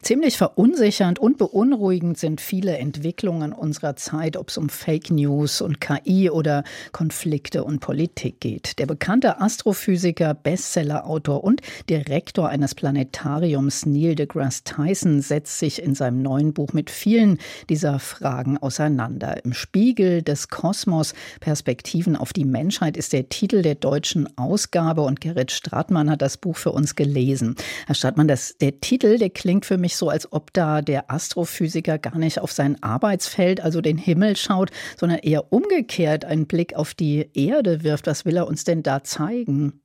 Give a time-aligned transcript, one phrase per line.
[0.00, 5.80] Ziemlich verunsichernd und beunruhigend sind viele Entwicklungen unserer Zeit, ob es um Fake News und
[5.80, 6.62] KI oder
[6.92, 8.78] Konflikte und Politik geht.
[8.78, 16.22] Der bekannte Astrophysiker, Bestsellerautor und Direktor eines Planetariums Neil deGrasse Tyson setzt sich in seinem
[16.22, 19.44] neuen Buch mit vielen dieser Fragen auseinander.
[19.44, 25.20] Im Spiegel des Kosmos Perspektiven auf die Menschheit ist der Titel der deutschen Ausgabe und
[25.20, 27.56] Gerrit Stratmann hat das Buch für uns gelesen.
[27.86, 31.98] Herr Stratmann, das, der Titel, der klingt für mich so, als ob da der Astrophysiker
[31.98, 36.94] gar nicht auf sein Arbeitsfeld, also den Himmel schaut, sondern eher umgekehrt einen Blick auf
[36.94, 38.06] die Erde wirft.
[38.06, 39.80] Was will er uns denn da zeigen?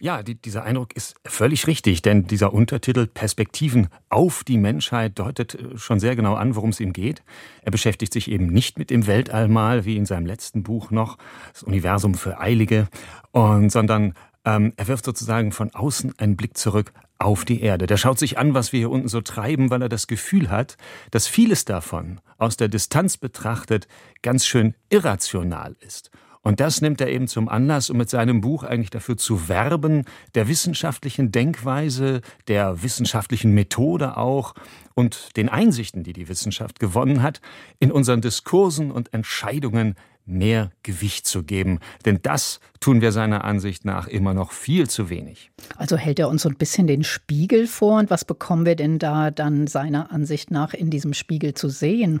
[0.00, 5.54] Ja, die, dieser Eindruck ist völlig richtig, denn dieser Untertitel Perspektiven auf die Menschheit deutet
[5.54, 7.22] äh, schon sehr genau an, worum es ihm geht.
[7.62, 11.18] Er beschäftigt sich eben nicht mit dem Weltall mal, wie in seinem letzten Buch noch,
[11.52, 12.88] das Universum für Eilige,
[13.30, 16.92] und, sondern ähm, er wirft sozusagen von außen einen Blick zurück
[17.24, 17.86] auf die Erde.
[17.86, 20.76] Der schaut sich an, was wir hier unten so treiben, weil er das Gefühl hat,
[21.10, 23.88] dass vieles davon aus der Distanz betrachtet
[24.22, 26.10] ganz schön irrational ist.
[26.42, 30.04] Und das nimmt er eben zum Anlass, um mit seinem Buch eigentlich dafür zu werben,
[30.34, 34.54] der wissenschaftlichen Denkweise, der wissenschaftlichen Methode auch
[34.94, 37.40] und den Einsichten, die die Wissenschaft gewonnen hat,
[37.78, 41.78] in unseren Diskursen und Entscheidungen mehr Gewicht zu geben.
[42.04, 45.50] Denn das tun wir seiner Ansicht nach immer noch viel zu wenig.
[45.76, 48.98] Also hält er uns so ein bisschen den Spiegel vor und was bekommen wir denn
[48.98, 52.20] da dann seiner Ansicht nach in diesem Spiegel zu sehen?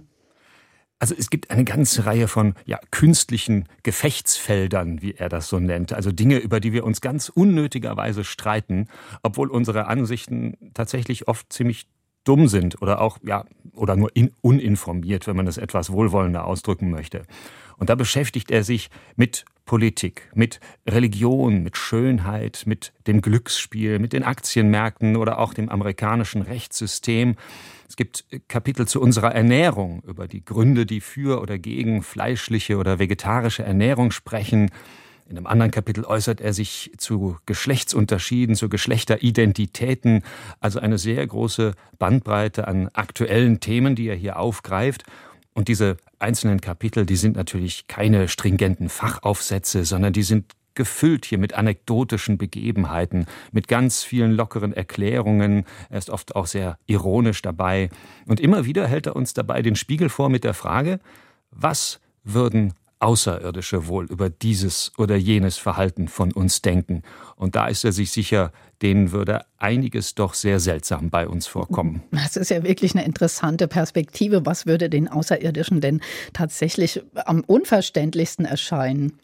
[1.02, 5.92] Also es gibt eine ganze Reihe von ja, künstlichen Gefechtsfeldern, wie er das so nennt.
[5.92, 8.86] Also Dinge, über die wir uns ganz unnötigerweise streiten,
[9.24, 11.88] obwohl unsere Ansichten tatsächlich oft ziemlich
[12.24, 16.90] dumm sind oder auch ja oder nur in, uninformiert, wenn man das etwas wohlwollender ausdrücken
[16.90, 17.22] möchte.
[17.78, 24.12] Und da beschäftigt er sich mit Politik, mit Religion, mit Schönheit, mit dem Glücksspiel, mit
[24.12, 27.36] den Aktienmärkten oder auch dem amerikanischen Rechtssystem.
[27.88, 32.98] Es gibt Kapitel zu unserer Ernährung, über die Gründe, die für oder gegen fleischliche oder
[32.98, 34.70] vegetarische Ernährung sprechen.
[35.32, 40.24] In einem anderen Kapitel äußert er sich zu Geschlechtsunterschieden, zu Geschlechteridentitäten,
[40.60, 45.04] also eine sehr große Bandbreite an aktuellen Themen, die er hier aufgreift.
[45.54, 51.38] Und diese einzelnen Kapitel, die sind natürlich keine stringenten Fachaufsätze, sondern die sind gefüllt hier
[51.38, 55.64] mit anekdotischen Begebenheiten, mit ganz vielen lockeren Erklärungen.
[55.88, 57.88] Er ist oft auch sehr ironisch dabei.
[58.26, 61.00] Und immer wieder hält er uns dabei den Spiegel vor mit der Frage,
[61.50, 67.02] was würden Außerirdische wohl über dieses oder jenes Verhalten von uns denken.
[67.36, 72.02] Und da ist er sich sicher, denen würde einiges doch sehr seltsam bei uns vorkommen.
[72.12, 74.46] Das ist ja wirklich eine interessante Perspektive.
[74.46, 76.00] Was würde den Außerirdischen denn
[76.32, 79.18] tatsächlich am unverständlichsten erscheinen?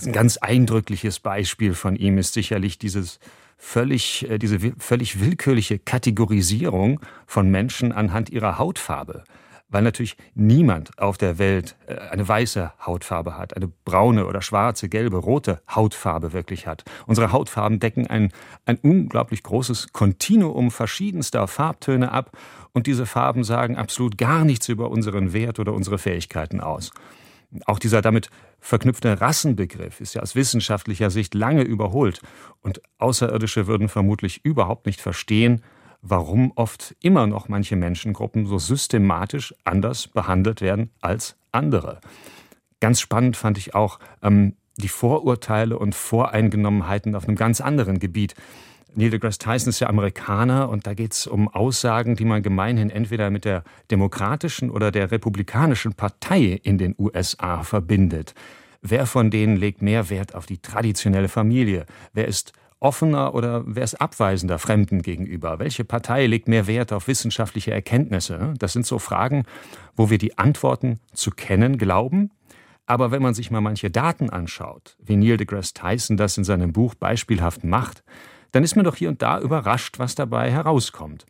[0.00, 3.18] Ein ganz eindrückliches Beispiel von ihm ist sicherlich dieses
[3.56, 9.24] völlig, äh, diese völlig willkürliche Kategorisierung von Menschen anhand ihrer Hautfarbe
[9.68, 14.88] weil natürlich niemand auf der Welt äh, eine weiße Hautfarbe hat, eine braune oder schwarze,
[14.88, 16.84] gelbe, rote Hautfarbe wirklich hat.
[17.06, 18.32] Unsere Hautfarben decken ein,
[18.66, 22.36] ein unglaublich großes Kontinuum verschiedenster Farbtöne ab
[22.72, 26.92] und diese Farben sagen absolut gar nichts über unseren Wert oder unsere Fähigkeiten aus.
[27.66, 32.20] Auch dieser damit verknüpfte Rassenbegriff ist ja aus wissenschaftlicher Sicht lange überholt
[32.62, 35.62] und Außerirdische würden vermutlich überhaupt nicht verstehen,
[36.06, 42.00] warum oft immer noch manche Menschengruppen so systematisch anders behandelt werden als andere.
[42.80, 48.34] Ganz spannend fand ich auch ähm, die Vorurteile und Voreingenommenheiten auf einem ganz anderen Gebiet.
[48.94, 52.90] Neil deGrasse Tyson ist ja Amerikaner und da geht es um Aussagen, die man gemeinhin
[52.90, 58.34] entweder mit der demokratischen oder der republikanischen Partei in den USA verbindet.
[58.82, 61.86] Wer von denen legt mehr Wert auf die traditionelle Familie?
[62.12, 62.52] Wer ist
[62.84, 65.58] offener oder wer ist abweisender Fremden gegenüber?
[65.58, 68.52] Welche Partei legt mehr Wert auf wissenschaftliche Erkenntnisse?
[68.58, 69.44] Das sind so Fragen,
[69.96, 72.30] wo wir die Antworten zu kennen glauben.
[72.86, 76.72] Aber wenn man sich mal manche Daten anschaut, wie Neil deGrasse Tyson das in seinem
[76.72, 78.04] Buch beispielhaft macht,
[78.52, 81.24] dann ist man doch hier und da überrascht, was dabei herauskommt.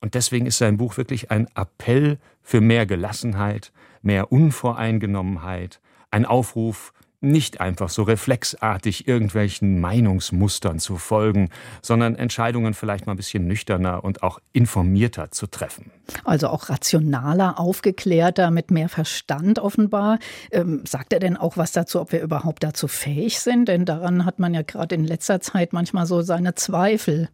[0.00, 3.72] Und deswegen ist sein Buch wirklich ein Appell für mehr Gelassenheit,
[4.02, 5.80] mehr Unvoreingenommenheit,
[6.10, 11.50] ein Aufruf nicht einfach so reflexartig irgendwelchen Meinungsmustern zu folgen,
[11.82, 15.90] sondern Entscheidungen vielleicht mal ein bisschen nüchterner und auch informierter zu treffen.
[16.24, 20.18] Also auch rationaler, aufgeklärter, mit mehr Verstand offenbar.
[20.52, 23.68] Ähm, sagt er denn auch was dazu, ob wir überhaupt dazu fähig sind?
[23.68, 27.28] Denn daran hat man ja gerade in letzter Zeit manchmal so seine Zweifel.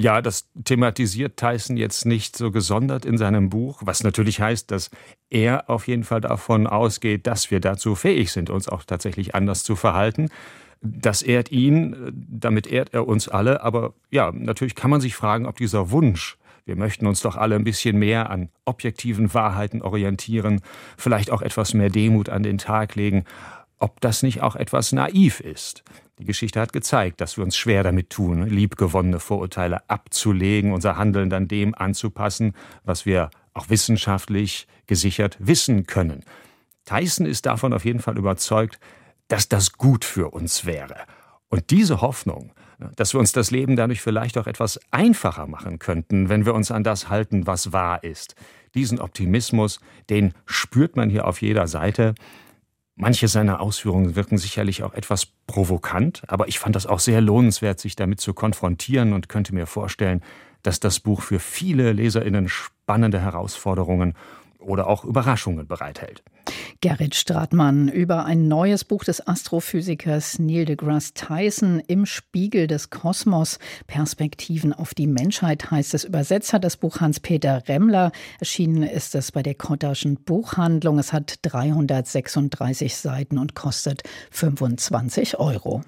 [0.00, 4.88] Ja, das thematisiert Tyson jetzt nicht so gesondert in seinem Buch, was natürlich heißt, dass
[5.28, 9.62] er auf jeden Fall davon ausgeht, dass wir dazu fähig sind, uns auch tatsächlich anders
[9.62, 10.30] zu verhalten.
[10.80, 13.62] Das ehrt ihn, damit ehrt er uns alle.
[13.62, 17.56] Aber ja, natürlich kann man sich fragen, ob dieser Wunsch, wir möchten uns doch alle
[17.56, 20.62] ein bisschen mehr an objektiven Wahrheiten orientieren,
[20.96, 23.26] vielleicht auch etwas mehr Demut an den Tag legen,
[23.78, 25.84] ob das nicht auch etwas naiv ist.
[26.20, 31.30] Die Geschichte hat gezeigt, dass wir uns schwer damit tun, liebgewonnene Vorurteile abzulegen, unser Handeln
[31.30, 32.52] dann dem anzupassen,
[32.84, 36.22] was wir auch wissenschaftlich gesichert wissen können.
[36.84, 38.78] Tyson ist davon auf jeden Fall überzeugt,
[39.28, 40.96] dass das gut für uns wäre.
[41.48, 42.52] Und diese Hoffnung,
[42.96, 46.70] dass wir uns das Leben dadurch vielleicht auch etwas einfacher machen könnten, wenn wir uns
[46.70, 48.34] an das halten, was wahr ist.
[48.74, 49.80] Diesen Optimismus,
[50.10, 52.14] den spürt man hier auf jeder Seite.
[53.00, 57.80] Manche seiner Ausführungen wirken sicherlich auch etwas provokant, aber ich fand das auch sehr lohnenswert,
[57.80, 60.20] sich damit zu konfrontieren und könnte mir vorstellen,
[60.62, 64.16] dass das Buch für viele Leserinnen spannende Herausforderungen
[64.58, 66.22] oder auch Überraschungen bereithält.
[66.80, 73.58] Gerrit Stratmann über ein neues Buch des Astrophysikers Neil deGrasse Tyson im Spiegel des Kosmos.
[73.86, 76.04] Perspektiven auf die Menschheit heißt es.
[76.04, 78.12] Übersetzt hat das Buch Hans-Peter Remmler.
[78.38, 80.98] Erschienen ist es bei der Kotterschen Buchhandlung.
[80.98, 85.82] Es hat 336 Seiten und kostet 25 Euro.